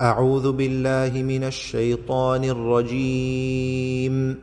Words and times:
أعوذ 0.00 0.52
بالله 0.52 1.22
من 1.22 1.44
الشيطان 1.44 2.44
الرجيم. 2.44 4.34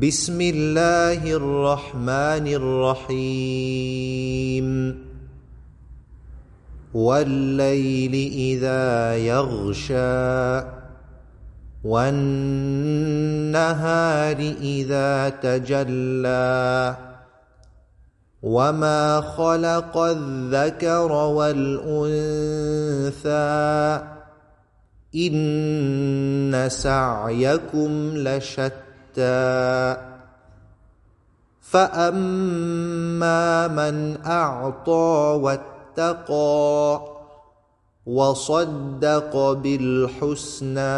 بسم 0.00 0.40
الله 0.40 1.32
الرحمن 1.32 2.46
الرحيم. 3.08 4.68
والليل 6.94 8.14
إذا 8.32 9.16
يغشى 9.16 10.66
والنهار 11.84 12.76
إذا 14.60 15.28
تجلى 15.28 16.96
وما 18.42 19.20
خلق 19.20 19.96
الذكر 19.96 21.12
والانثى 21.12 22.18
ان 25.14 26.68
سعيكم 26.70 28.10
لشتى 28.14 29.96
فاما 31.60 33.68
من 33.68 34.26
اعطى 34.26 35.38
واتقى 35.42 37.00
وصدق 38.06 39.52
بالحسنى 39.52 40.88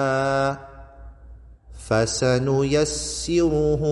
فسنيسره 1.89 3.83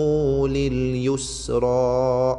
لليسرى 0.49 2.39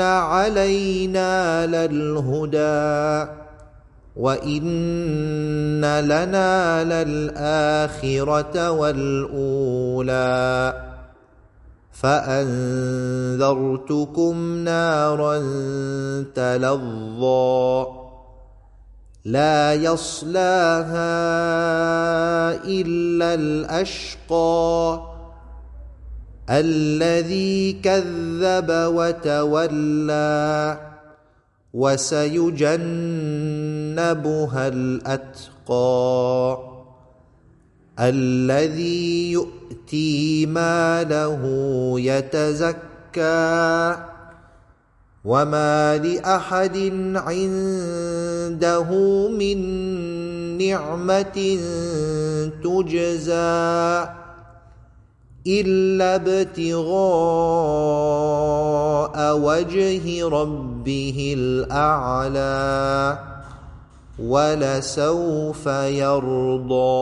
علينا 0.00 1.66
للهدى 1.66 3.30
وان 4.16 5.84
لنا 6.00 6.84
للاخره 7.04 8.70
والاولى 8.70 10.26
فانذرتكم 11.92 13.44
نارا 14.64 15.38
تلظى 16.34 17.86
لا 19.24 19.74
يصلاها 19.74 20.96
الا 22.64 23.34
الاشقى 23.34 25.15
الذي 26.50 27.72
كذب 27.72 28.70
وتولى 28.70 30.78
وسيجنبها 31.74 32.68
الأتقى 34.68 36.58
الذي 38.00 39.32
يؤتي 39.32 40.46
ماله 40.46 41.42
يتزكى 42.00 43.96
وما 45.24 45.98
لأحد 45.98 46.76
عنده 47.16 48.90
من 49.28 49.58
نعمة 50.58 51.58
تجزى 52.64 54.06
إلا 55.46 56.14
ابتغاء 56.14 56.96
وجه 59.38 60.28
ربه 60.28 61.34
الأعلى 61.38 63.18
ولسوف 64.18 65.66
يرضى. 65.66 66.96